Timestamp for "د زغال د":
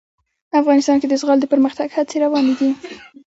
1.09-1.45